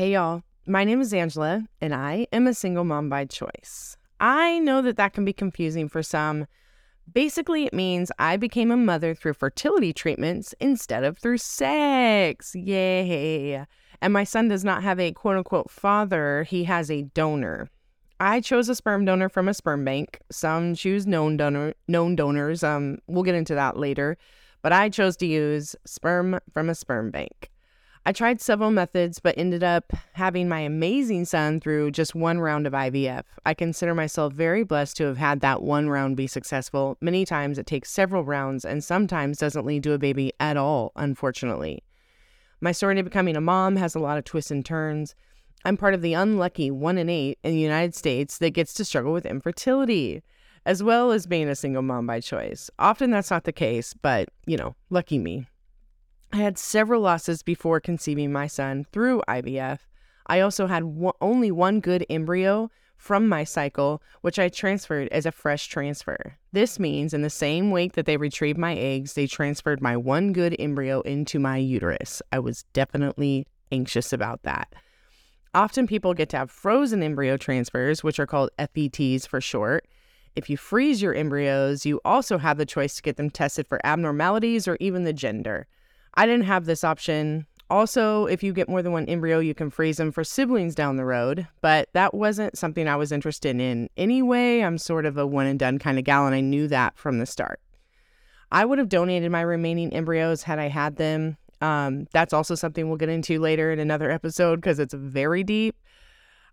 Hey, 0.00 0.14
y'all. 0.14 0.42
My 0.64 0.82
name 0.84 1.02
is 1.02 1.12
Angela, 1.12 1.62
and 1.78 1.94
I 1.94 2.26
am 2.32 2.46
a 2.46 2.54
single 2.54 2.84
mom 2.84 3.10
by 3.10 3.26
choice. 3.26 3.98
I 4.18 4.58
know 4.58 4.80
that 4.80 4.96
that 4.96 5.12
can 5.12 5.26
be 5.26 5.34
confusing 5.34 5.90
for 5.90 6.02
some. 6.02 6.46
Basically, 7.12 7.66
it 7.66 7.74
means 7.74 8.10
I 8.18 8.38
became 8.38 8.70
a 8.70 8.78
mother 8.78 9.14
through 9.14 9.34
fertility 9.34 9.92
treatments 9.92 10.54
instead 10.58 11.04
of 11.04 11.18
through 11.18 11.36
sex. 11.36 12.54
Yay. 12.54 13.66
And 14.00 14.12
my 14.14 14.24
son 14.24 14.48
does 14.48 14.64
not 14.64 14.82
have 14.82 14.98
a 14.98 15.12
quote 15.12 15.36
unquote 15.36 15.70
father, 15.70 16.44
he 16.44 16.64
has 16.64 16.90
a 16.90 17.02
donor. 17.02 17.68
I 18.18 18.40
chose 18.40 18.70
a 18.70 18.74
sperm 18.74 19.04
donor 19.04 19.28
from 19.28 19.48
a 19.48 19.52
sperm 19.52 19.84
bank. 19.84 20.18
Some 20.32 20.74
choose 20.74 21.06
known 21.06 21.36
donor 21.36 21.74
known 21.88 22.16
donors. 22.16 22.64
Um, 22.64 23.00
we'll 23.06 23.22
get 23.22 23.34
into 23.34 23.54
that 23.54 23.76
later. 23.76 24.16
But 24.62 24.72
I 24.72 24.88
chose 24.88 25.18
to 25.18 25.26
use 25.26 25.76
sperm 25.84 26.40
from 26.54 26.70
a 26.70 26.74
sperm 26.74 27.10
bank. 27.10 27.50
I 28.06 28.12
tried 28.12 28.40
several 28.40 28.70
methods, 28.70 29.20
but 29.20 29.36
ended 29.36 29.62
up 29.62 29.92
having 30.14 30.48
my 30.48 30.60
amazing 30.60 31.26
son 31.26 31.60
through 31.60 31.90
just 31.90 32.14
one 32.14 32.40
round 32.40 32.66
of 32.66 32.72
IVF. 32.72 33.24
I 33.44 33.52
consider 33.52 33.94
myself 33.94 34.32
very 34.32 34.64
blessed 34.64 34.96
to 34.96 35.04
have 35.04 35.18
had 35.18 35.40
that 35.40 35.62
one 35.62 35.90
round 35.90 36.16
be 36.16 36.26
successful. 36.26 36.96
Many 37.02 37.26
times 37.26 37.58
it 37.58 37.66
takes 37.66 37.90
several 37.90 38.24
rounds 38.24 38.64
and 38.64 38.82
sometimes 38.82 39.36
doesn't 39.36 39.66
lead 39.66 39.82
to 39.82 39.92
a 39.92 39.98
baby 39.98 40.32
at 40.40 40.56
all, 40.56 40.92
unfortunately. 40.96 41.84
My 42.62 42.72
story 42.72 42.94
to 42.94 43.02
becoming 43.02 43.36
a 43.36 43.40
mom 43.40 43.76
has 43.76 43.94
a 43.94 44.00
lot 44.00 44.16
of 44.16 44.24
twists 44.24 44.50
and 44.50 44.64
turns. 44.64 45.14
I'm 45.66 45.76
part 45.76 45.92
of 45.92 46.00
the 46.00 46.14
unlucky 46.14 46.70
one 46.70 46.96
in 46.96 47.10
eight 47.10 47.38
in 47.44 47.52
the 47.52 47.60
United 47.60 47.94
States 47.94 48.38
that 48.38 48.54
gets 48.54 48.72
to 48.74 48.84
struggle 48.84 49.12
with 49.12 49.26
infertility, 49.26 50.22
as 50.64 50.82
well 50.82 51.12
as 51.12 51.26
being 51.26 51.50
a 51.50 51.54
single 51.54 51.82
mom 51.82 52.06
by 52.06 52.20
choice. 52.20 52.70
Often 52.78 53.10
that's 53.10 53.30
not 53.30 53.44
the 53.44 53.52
case, 53.52 53.92
but, 53.92 54.30
you 54.46 54.56
know, 54.56 54.74
lucky 54.88 55.18
me. 55.18 55.46
I 56.32 56.36
had 56.36 56.58
several 56.58 57.02
losses 57.02 57.42
before 57.42 57.80
conceiving 57.80 58.32
my 58.32 58.46
son 58.46 58.86
through 58.92 59.22
IVF. 59.28 59.80
I 60.26 60.40
also 60.40 60.68
had 60.68 60.84
one, 60.84 61.14
only 61.20 61.50
one 61.50 61.80
good 61.80 62.06
embryo 62.08 62.70
from 62.96 63.26
my 63.26 63.42
cycle, 63.42 64.00
which 64.20 64.38
I 64.38 64.48
transferred 64.48 65.08
as 65.08 65.26
a 65.26 65.32
fresh 65.32 65.66
transfer. 65.66 66.36
This 66.52 66.78
means 66.78 67.12
in 67.12 67.22
the 67.22 67.30
same 67.30 67.72
week 67.72 67.94
that 67.94 68.06
they 68.06 68.16
retrieved 68.16 68.58
my 68.58 68.76
eggs, 68.76 69.14
they 69.14 69.26
transferred 69.26 69.80
my 69.80 69.96
one 69.96 70.32
good 70.32 70.54
embryo 70.58 71.00
into 71.00 71.40
my 71.40 71.56
uterus. 71.56 72.22
I 72.30 72.38
was 72.38 72.62
definitely 72.74 73.46
anxious 73.72 74.12
about 74.12 74.42
that. 74.44 74.72
Often 75.52 75.88
people 75.88 76.14
get 76.14 76.28
to 76.28 76.36
have 76.36 76.50
frozen 76.50 77.02
embryo 77.02 77.38
transfers, 77.38 78.04
which 78.04 78.20
are 78.20 78.26
called 78.26 78.50
FETs 78.56 79.26
for 79.26 79.40
short. 79.40 79.88
If 80.36 80.48
you 80.48 80.56
freeze 80.56 81.02
your 81.02 81.14
embryos, 81.14 81.84
you 81.84 82.00
also 82.04 82.38
have 82.38 82.56
the 82.56 82.66
choice 82.66 82.94
to 82.96 83.02
get 83.02 83.16
them 83.16 83.30
tested 83.30 83.66
for 83.66 83.84
abnormalities 83.84 84.68
or 84.68 84.76
even 84.78 85.02
the 85.02 85.12
gender. 85.12 85.66
I 86.14 86.26
didn't 86.26 86.46
have 86.46 86.64
this 86.64 86.84
option. 86.84 87.46
Also, 87.68 88.26
if 88.26 88.42
you 88.42 88.52
get 88.52 88.68
more 88.68 88.82
than 88.82 88.92
one 88.92 89.06
embryo, 89.06 89.38
you 89.38 89.54
can 89.54 89.70
freeze 89.70 89.96
them 89.96 90.10
for 90.10 90.24
siblings 90.24 90.74
down 90.74 90.96
the 90.96 91.04
road, 91.04 91.46
but 91.60 91.88
that 91.92 92.12
wasn't 92.14 92.58
something 92.58 92.88
I 92.88 92.96
was 92.96 93.12
interested 93.12 93.60
in 93.60 93.88
anyway. 93.96 94.60
I'm 94.60 94.76
sort 94.76 95.06
of 95.06 95.16
a 95.16 95.26
one 95.26 95.46
and 95.46 95.58
done 95.58 95.78
kind 95.78 95.96
of 95.96 96.04
gal, 96.04 96.26
and 96.26 96.34
I 96.34 96.40
knew 96.40 96.66
that 96.66 96.98
from 96.98 97.18
the 97.18 97.26
start. 97.26 97.60
I 98.50 98.64
would 98.64 98.78
have 98.78 98.88
donated 98.88 99.30
my 99.30 99.42
remaining 99.42 99.92
embryos 99.92 100.42
had 100.42 100.58
I 100.58 100.66
had 100.66 100.96
them. 100.96 101.36
Um, 101.60 102.06
that's 102.12 102.32
also 102.32 102.56
something 102.56 102.88
we'll 102.88 102.96
get 102.96 103.08
into 103.08 103.38
later 103.38 103.70
in 103.70 103.78
another 103.78 104.10
episode 104.10 104.56
because 104.56 104.80
it's 104.80 104.94
very 104.94 105.44
deep. 105.44 105.76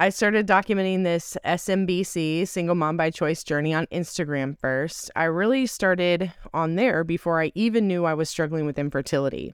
I 0.00 0.08
started 0.08 0.46
documenting 0.46 1.04
this 1.04 1.36
SMBC, 1.44 2.48
single 2.48 2.74
mom 2.74 2.96
by 2.96 3.10
choice 3.10 3.44
journey 3.44 3.74
on 3.74 3.84
Instagram 3.88 4.58
first. 4.58 5.10
I 5.14 5.24
really 5.24 5.66
started 5.66 6.32
on 6.54 6.76
there 6.76 7.04
before 7.04 7.42
I 7.42 7.52
even 7.54 7.86
knew 7.86 8.06
I 8.06 8.14
was 8.14 8.30
struggling 8.30 8.64
with 8.64 8.78
infertility. 8.78 9.52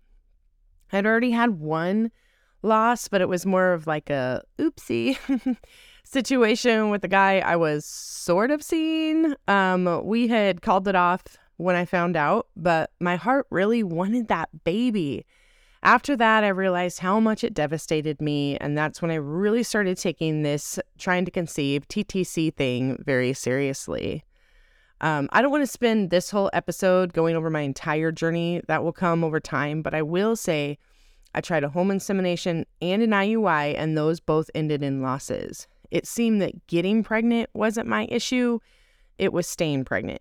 I'd 0.93 1.05
already 1.05 1.33
had 1.33 1.59
one 1.59 2.13
loss, 2.63 3.09
but 3.09 3.21
it 3.21 3.29
was 3.29 3.45
more 3.45 3.73
of 3.73 3.89
like 3.89 4.09
a 4.09 4.45
oopsie 4.61 5.19
situation 6.05 6.91
with 6.91 7.03
the 7.03 7.09
guy 7.09 7.41
I 7.41 7.57
was 7.57 7.85
sort 7.85 8.53
of 8.53 8.63
seeing. 8.63 9.35
Um, 9.49 10.07
we 10.07 10.29
had 10.29 10.63
called 10.63 10.87
it 10.87 10.95
off 10.95 11.25
when 11.57 11.75
I 11.75 11.85
found 11.85 12.17
out, 12.17 12.47
but 12.57 12.93
my 13.01 13.17
heart 13.17 13.49
really 13.51 13.83
wanted 13.83 14.29
that 14.29 14.51
baby. 14.63 15.27
After 15.87 16.17
that, 16.17 16.43
I 16.43 16.49
realized 16.49 16.99
how 16.99 17.21
much 17.21 17.45
it 17.45 17.55
devastated 17.55 18.21
me. 18.21 18.57
And 18.57 18.77
that's 18.77 19.01
when 19.01 19.13
I 19.13 19.15
really 19.15 19.63
started 19.63 19.97
taking 19.97 20.43
this 20.43 20.81
trying 20.99 21.25
to 21.27 21.31
conceive 21.31 21.87
TTC 21.87 22.53
thing 22.57 23.01
very 23.07 23.33
seriously. 23.33 24.25
Um, 25.01 25.29
I 25.31 25.41
don't 25.41 25.53
want 25.53 25.63
to 25.63 25.69
spend 25.69 26.11
this 26.11 26.29
whole 26.29 26.51
episode 26.53 27.13
going 27.13 27.37
over 27.37 27.51
my 27.51 27.61
entire 27.61 28.11
journey. 28.11 28.63
That 28.67 28.83
will 28.83 28.93
come 28.93 29.23
over 29.23 29.39
time. 29.39 29.81
But 29.81 29.95
I 29.95 30.03
will 30.03 30.35
say 30.35 30.77
I 31.37 31.41
tried 31.41 31.63
a 31.63 31.69
home 31.69 31.93
insemination 31.93 32.67
and 32.83 33.01
an 33.01 33.11
IUI, 33.11 33.77
and 33.79 33.97
those 33.97 34.19
both 34.19 34.51
ended 34.57 34.83
in 34.83 35.03
losses. 35.03 35.69
It 35.93 36.05
seemed 36.05 36.43
that 36.43 36.67
getting 36.67 37.05
pregnant 37.05 37.49
wasn't 37.55 37.87
my 37.87 38.09
issue, 38.11 38.59
it 39.19 39.33
was 39.33 39.47
staying 39.47 39.85
pregnant. 39.85 40.21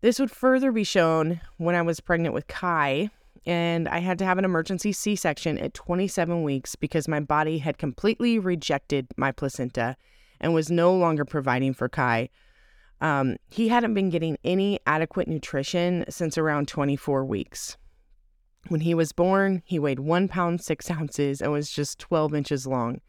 This 0.00 0.18
would 0.18 0.32
further 0.32 0.72
be 0.72 0.82
shown 0.82 1.40
when 1.58 1.76
I 1.76 1.82
was 1.82 2.00
pregnant 2.00 2.34
with 2.34 2.48
Kai, 2.48 3.10
and 3.46 3.88
I 3.88 4.00
had 4.00 4.18
to 4.18 4.24
have 4.24 4.38
an 4.38 4.44
emergency 4.44 4.92
C 4.92 5.14
section 5.14 5.56
at 5.58 5.74
27 5.74 6.42
weeks 6.42 6.74
because 6.74 7.06
my 7.06 7.20
body 7.20 7.58
had 7.58 7.78
completely 7.78 8.38
rejected 8.38 9.06
my 9.16 9.30
placenta 9.30 9.96
and 10.40 10.52
was 10.52 10.70
no 10.70 10.94
longer 10.94 11.24
providing 11.24 11.72
for 11.72 11.88
Kai. 11.88 12.28
Um, 13.00 13.36
he 13.48 13.68
hadn't 13.68 13.94
been 13.94 14.10
getting 14.10 14.36
any 14.42 14.80
adequate 14.86 15.28
nutrition 15.28 16.04
since 16.08 16.36
around 16.36 16.66
24 16.66 17.24
weeks. 17.24 17.76
When 18.68 18.80
he 18.80 18.94
was 18.94 19.12
born, 19.12 19.62
he 19.64 19.78
weighed 19.78 20.00
one 20.00 20.26
pound, 20.26 20.60
six 20.60 20.90
ounces, 20.90 21.40
and 21.40 21.52
was 21.52 21.70
just 21.70 22.00
12 22.00 22.34
inches 22.34 22.66
long. 22.66 23.00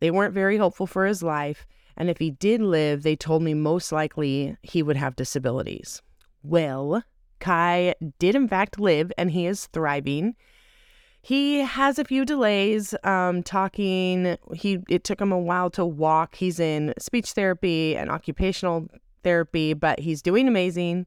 They 0.00 0.10
weren't 0.10 0.34
very 0.34 0.58
hopeful 0.58 0.86
for 0.86 1.06
his 1.06 1.22
life, 1.22 1.66
and 1.96 2.10
if 2.10 2.18
he 2.18 2.30
did 2.30 2.60
live, 2.60 3.02
they 3.02 3.16
told 3.16 3.42
me 3.42 3.54
most 3.54 3.92
likely 3.92 4.56
he 4.62 4.82
would 4.82 4.96
have 4.96 5.16
disabilities. 5.16 6.02
Well, 6.42 7.02
Kai 7.40 7.94
did, 8.18 8.34
in 8.34 8.48
fact, 8.48 8.78
live 8.78 9.12
and 9.18 9.30
he 9.30 9.46
is 9.46 9.66
thriving. 9.66 10.34
He 11.22 11.58
has 11.58 11.98
a 11.98 12.04
few 12.04 12.24
delays 12.24 12.94
um, 13.04 13.42
talking. 13.42 14.38
He 14.54 14.78
it 14.88 15.04
took 15.04 15.20
him 15.20 15.32
a 15.32 15.38
while 15.38 15.68
to 15.70 15.84
walk. 15.84 16.36
He's 16.36 16.58
in 16.58 16.94
speech 16.98 17.32
therapy 17.32 17.96
and 17.96 18.10
occupational 18.10 18.88
therapy, 19.22 19.74
but 19.74 20.00
he's 20.00 20.22
doing 20.22 20.48
amazing. 20.48 21.06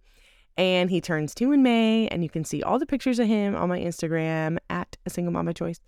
And 0.55 0.91
he 0.91 1.01
turns 1.01 1.33
two 1.33 1.51
in 1.51 1.63
May, 1.63 2.07
and 2.09 2.21
you 2.21 2.29
can 2.29 2.45
see 2.45 2.61
all 2.61 2.77
the 2.77 2.85
pictures 2.85 3.17
of 3.17 3.27
him 3.27 3.55
on 3.55 3.69
my 3.69 3.79
Instagram 3.79 4.57
at 4.69 4.97
a 5.03 5.09
single 5.09 5.33
mama 5.33 5.51
choice. 5.51 5.79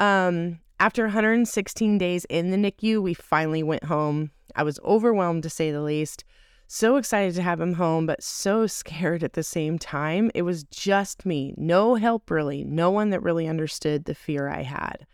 Um, 0.00 0.58
after 0.80 1.04
116 1.04 1.98
days 1.98 2.24
in 2.24 2.50
the 2.50 2.56
NICU, 2.56 3.00
we 3.00 3.14
finally 3.14 3.62
went 3.62 3.84
home. 3.84 4.32
I 4.56 4.64
was 4.64 4.80
overwhelmed 4.84 5.44
to 5.44 5.50
say 5.50 5.70
the 5.70 5.82
least. 5.82 6.24
So 6.72 6.94
excited 6.94 7.34
to 7.34 7.42
have 7.42 7.60
him 7.60 7.74
home, 7.74 8.06
but 8.06 8.22
so 8.22 8.68
scared 8.68 9.24
at 9.24 9.32
the 9.32 9.42
same 9.42 9.76
time. 9.76 10.30
It 10.36 10.42
was 10.42 10.62
just 10.62 11.26
me, 11.26 11.52
no 11.56 11.96
help 11.96 12.30
really, 12.30 12.62
no 12.62 12.92
one 12.92 13.10
that 13.10 13.24
really 13.24 13.48
understood 13.48 14.04
the 14.04 14.14
fear 14.14 14.48
I 14.48 14.62
had. 14.62 15.04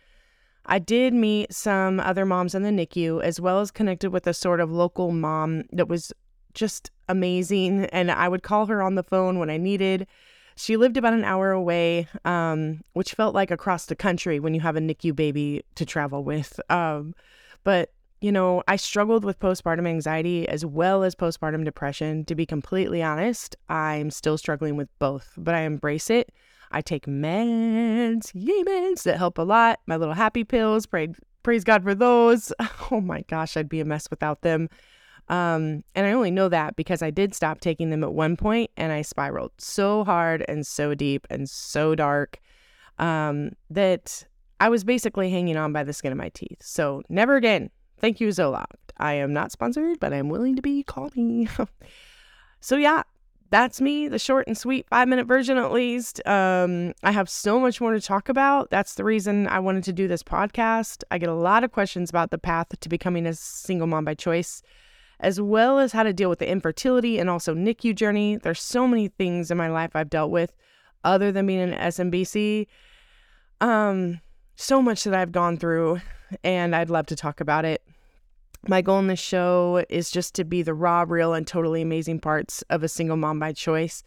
I 0.67 0.77
did 0.77 1.15
meet 1.15 1.51
some 1.51 1.99
other 1.99 2.27
moms 2.27 2.53
in 2.53 2.61
the 2.61 2.69
NICU, 2.69 3.23
as 3.23 3.41
well 3.41 3.59
as 3.59 3.71
connected 3.71 4.11
with 4.11 4.27
a 4.27 4.35
sort 4.35 4.59
of 4.59 4.71
local 4.71 5.11
mom 5.11 5.63
that 5.71 5.87
was 5.87 6.13
just 6.53 6.91
amazing. 7.09 7.85
And 7.85 8.11
I 8.11 8.29
would 8.29 8.43
call 8.43 8.67
her 8.67 8.83
on 8.83 8.93
the 8.93 9.01
phone 9.01 9.39
when 9.39 9.49
I 9.49 9.57
needed. 9.57 10.05
She 10.57 10.77
lived 10.77 10.95
about 10.95 11.13
an 11.13 11.23
hour 11.23 11.49
away, 11.49 12.07
um, 12.23 12.81
which 12.93 13.15
felt 13.15 13.33
like 13.33 13.49
across 13.49 13.87
the 13.87 13.95
country 13.95 14.39
when 14.39 14.53
you 14.53 14.61
have 14.61 14.75
a 14.75 14.79
NICU 14.79 15.15
baby 15.15 15.63
to 15.73 15.87
travel 15.87 16.23
with. 16.23 16.59
Um, 16.69 17.15
but 17.63 17.93
you 18.21 18.31
know, 18.31 18.63
I 18.67 18.77
struggled 18.77 19.23
with 19.23 19.39
postpartum 19.39 19.87
anxiety 19.87 20.47
as 20.47 20.65
well 20.65 21.03
as 21.03 21.15
postpartum 21.15 21.63
depression. 21.63 22.25
To 22.25 22.35
be 22.35 22.45
completely 22.45 23.03
honest, 23.03 23.55
I'm 23.69 24.09
still 24.09 24.37
struggling 24.37 24.75
with 24.75 24.89
both, 24.99 25.33
but 25.37 25.53
I 25.53 25.61
embrace 25.61 26.09
it. 26.09 26.31
I 26.71 26.81
take 26.81 27.05
meds, 27.05 28.31
yay 28.33 28.63
meds 28.63 29.03
that 29.03 29.17
help 29.17 29.37
a 29.37 29.43
lot. 29.43 29.79
My 29.85 29.95
little 29.95 30.15
happy 30.15 30.43
pills, 30.43 30.85
praise 30.85 31.63
God 31.63 31.83
for 31.83 31.95
those. 31.95 32.51
Oh 32.89 33.01
my 33.01 33.21
gosh, 33.23 33.57
I'd 33.57 33.67
be 33.67 33.81
a 33.81 33.85
mess 33.85 34.09
without 34.09 34.43
them. 34.43 34.69
Um, 35.27 35.83
and 35.93 36.05
I 36.05 36.13
only 36.13 36.31
know 36.31 36.47
that 36.47 36.77
because 36.77 37.01
I 37.01 37.09
did 37.09 37.35
stop 37.35 37.59
taking 37.59 37.89
them 37.89 38.01
at 38.01 38.13
one 38.13 38.37
point 38.37 38.71
and 38.77 38.93
I 38.93 39.01
spiraled 39.01 39.51
so 39.57 40.05
hard 40.05 40.45
and 40.47 40.65
so 40.65 40.95
deep 40.95 41.27
and 41.29 41.49
so 41.49 41.95
dark 41.95 42.39
um, 42.97 43.51
that 43.69 44.23
I 44.61 44.69
was 44.69 44.85
basically 44.85 45.29
hanging 45.29 45.57
on 45.57 45.73
by 45.73 45.83
the 45.83 45.91
skin 45.91 46.13
of 46.13 46.17
my 46.17 46.29
teeth. 46.29 46.61
So 46.61 47.01
never 47.09 47.35
again 47.35 47.69
Thank 47.99 48.19
you, 48.19 48.27
Zoloft. 48.29 48.65
I 48.97 49.13
am 49.13 49.33
not 49.33 49.51
sponsored, 49.51 49.99
but 49.99 50.13
I'm 50.13 50.29
willing 50.29 50.55
to 50.55 50.61
be. 50.61 50.83
Call 50.83 51.09
me. 51.15 51.47
so, 52.59 52.77
yeah, 52.77 53.03
that's 53.49 53.79
me, 53.79 54.07
the 54.07 54.19
short 54.19 54.47
and 54.47 54.57
sweet 54.57 54.87
five 54.89 55.07
minute 55.07 55.25
version 55.25 55.57
at 55.57 55.71
least. 55.71 56.25
Um, 56.27 56.93
I 57.03 57.11
have 57.11 57.29
so 57.29 57.59
much 57.59 57.79
more 57.79 57.93
to 57.93 58.01
talk 58.01 58.29
about. 58.29 58.69
That's 58.69 58.95
the 58.95 59.03
reason 59.03 59.47
I 59.47 59.59
wanted 59.59 59.83
to 59.85 59.93
do 59.93 60.07
this 60.07 60.23
podcast. 60.23 61.03
I 61.11 61.17
get 61.17 61.29
a 61.29 61.33
lot 61.33 61.63
of 61.63 61.71
questions 61.71 62.09
about 62.09 62.31
the 62.31 62.37
path 62.37 62.67
to 62.79 62.89
becoming 62.89 63.25
a 63.25 63.33
single 63.33 63.87
mom 63.87 64.05
by 64.05 64.15
choice, 64.15 64.61
as 65.19 65.39
well 65.39 65.79
as 65.79 65.93
how 65.93 66.03
to 66.03 66.13
deal 66.13 66.29
with 66.29 66.39
the 66.39 66.49
infertility 66.49 67.19
and 67.19 67.29
also 67.29 67.55
NICU 67.55 67.95
journey. 67.95 68.37
There's 68.37 68.61
so 68.61 68.87
many 68.87 69.07
things 69.07 69.49
in 69.49 69.57
my 69.57 69.69
life 69.69 69.91
I've 69.95 70.09
dealt 70.09 70.31
with 70.31 70.53
other 71.03 71.31
than 71.31 71.47
being 71.47 71.61
an 71.61 71.73
SMBC. 71.73 72.67
Um, 73.61 74.19
so 74.57 74.81
much 74.81 75.03
that 75.05 75.13
I've 75.13 75.31
gone 75.31 75.57
through, 75.57 76.01
and 76.43 76.75
I'd 76.75 76.89
love 76.89 77.05
to 77.07 77.15
talk 77.15 77.39
about 77.39 77.63
it. 77.63 77.81
My 78.67 78.81
goal 78.81 78.99
in 78.99 79.07
this 79.07 79.19
show 79.19 79.85
is 79.87 80.11
just 80.11 80.33
to 80.35 80.43
be 80.43 80.63
the 80.63 80.73
raw, 80.73 81.05
real, 81.07 81.33
and 81.33 81.47
totally 81.47 81.81
amazing 81.81 82.19
parts 82.19 82.63
of 82.69 82.83
a 82.83 82.89
single 82.89 83.15
mom 83.15 83.39
by 83.39 83.53
choice. 83.53 84.03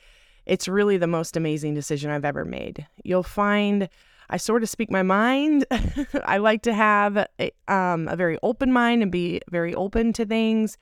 It's 0.46 0.68
really 0.68 0.96
the 0.96 1.06
most 1.06 1.36
amazing 1.36 1.74
decision 1.74 2.10
I've 2.10 2.24
ever 2.24 2.44
made. 2.44 2.86
You'll 3.04 3.22
find 3.22 3.88
I 4.28 4.36
sort 4.36 4.62
of 4.62 4.68
speak 4.68 4.90
my 4.90 5.02
mind. 5.02 5.66
I 6.24 6.38
like 6.38 6.62
to 6.62 6.74
have 6.74 7.16
a, 7.16 7.50
um, 7.68 8.08
a 8.08 8.16
very 8.16 8.38
open 8.42 8.72
mind 8.72 9.02
and 9.02 9.10
be 9.10 9.40
very 9.50 9.74
open 9.74 10.12
to 10.14 10.24
things. 10.24 10.78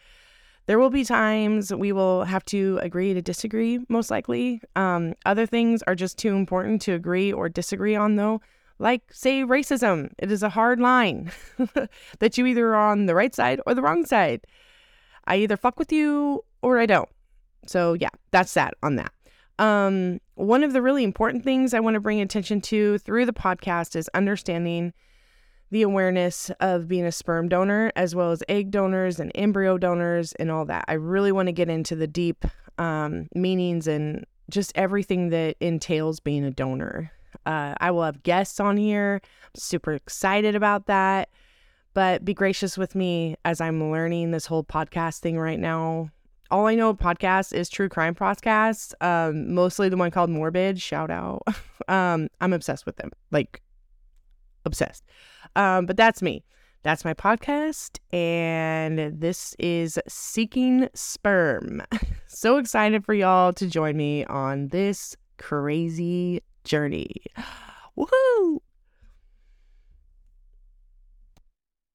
There 0.66 0.78
will 0.78 0.90
be 0.90 1.04
times 1.04 1.72
we 1.72 1.92
will 1.92 2.24
have 2.24 2.44
to 2.46 2.78
agree 2.82 3.14
to 3.14 3.22
disagree, 3.22 3.80
most 3.88 4.10
likely. 4.10 4.60
Um, 4.76 5.14
other 5.24 5.46
things 5.46 5.82
are 5.86 5.94
just 5.94 6.18
too 6.18 6.34
important 6.34 6.82
to 6.82 6.92
agree 6.92 7.32
or 7.32 7.48
disagree 7.48 7.96
on, 7.96 8.16
though. 8.16 8.42
Like, 8.78 9.02
say, 9.12 9.42
racism. 9.42 10.12
It 10.18 10.30
is 10.30 10.42
a 10.42 10.48
hard 10.48 10.80
line 10.80 11.32
that 12.20 12.38
you 12.38 12.46
either 12.46 12.74
are 12.74 12.90
on 12.90 13.06
the 13.06 13.14
right 13.14 13.34
side 13.34 13.60
or 13.66 13.74
the 13.74 13.82
wrong 13.82 14.06
side. 14.06 14.46
I 15.26 15.36
either 15.36 15.56
fuck 15.56 15.78
with 15.78 15.92
you 15.92 16.44
or 16.62 16.78
I 16.78 16.86
don't. 16.86 17.08
So, 17.66 17.94
yeah, 17.94 18.10
that's 18.30 18.54
that 18.54 18.74
on 18.82 18.96
that. 18.96 19.12
Um, 19.58 20.20
one 20.36 20.62
of 20.62 20.72
the 20.72 20.82
really 20.82 21.02
important 21.02 21.42
things 21.42 21.74
I 21.74 21.80
want 21.80 21.94
to 21.94 22.00
bring 22.00 22.20
attention 22.20 22.60
to 22.62 22.98
through 22.98 23.26
the 23.26 23.32
podcast 23.32 23.96
is 23.96 24.08
understanding 24.14 24.92
the 25.70 25.82
awareness 25.82 26.50
of 26.60 26.88
being 26.88 27.04
a 27.04 27.12
sperm 27.12 27.48
donor 27.48 27.92
as 27.96 28.14
well 28.14 28.30
as 28.30 28.42
egg 28.48 28.70
donors 28.70 29.20
and 29.20 29.32
embryo 29.34 29.76
donors 29.76 30.32
and 30.34 30.50
all 30.50 30.64
that. 30.66 30.84
I 30.88 30.94
really 30.94 31.32
want 31.32 31.46
to 31.46 31.52
get 31.52 31.68
into 31.68 31.94
the 31.94 32.06
deep 32.06 32.44
um, 32.78 33.28
meanings 33.34 33.86
and 33.86 34.24
just 34.48 34.72
everything 34.74 35.28
that 35.30 35.56
entails 35.60 36.20
being 36.20 36.44
a 36.44 36.50
donor. 36.50 37.12
Uh, 37.48 37.74
I 37.80 37.90
will 37.90 38.02
have 38.04 38.22
guests 38.22 38.60
on 38.60 38.76
here. 38.76 39.22
I'm 39.24 39.58
super 39.58 39.94
excited 39.94 40.54
about 40.54 40.84
that. 40.84 41.30
But 41.94 42.22
be 42.22 42.34
gracious 42.34 42.76
with 42.76 42.94
me 42.94 43.36
as 43.46 43.58
I'm 43.62 43.90
learning 43.90 44.32
this 44.32 44.44
whole 44.44 44.62
podcast 44.62 45.20
thing 45.20 45.38
right 45.38 45.58
now. 45.58 46.10
All 46.50 46.66
I 46.66 46.74
know 46.74 46.92
podcast 46.92 47.54
is 47.54 47.70
true 47.70 47.88
crime 47.88 48.14
podcasts, 48.14 48.92
um, 49.02 49.54
mostly 49.54 49.88
the 49.88 49.96
one 49.96 50.10
called 50.10 50.28
Morbid. 50.28 50.80
Shout 50.80 51.10
out. 51.10 51.42
um, 51.88 52.28
I'm 52.42 52.52
obsessed 52.52 52.84
with 52.84 52.96
them, 52.96 53.12
like 53.30 53.62
obsessed. 54.66 55.04
Um, 55.56 55.86
but 55.86 55.96
that's 55.96 56.20
me. 56.20 56.44
That's 56.82 57.04
my 57.04 57.14
podcast, 57.14 57.98
and 58.14 59.20
this 59.20 59.56
is 59.58 59.98
Seeking 60.06 60.88
Sperm. 60.94 61.82
so 62.28 62.58
excited 62.58 63.04
for 63.04 63.14
y'all 63.14 63.52
to 63.54 63.66
join 63.66 63.96
me 63.96 64.24
on 64.26 64.68
this 64.68 65.16
crazy 65.38 66.42
journey. 66.68 67.22
Woohoo! 67.98 68.60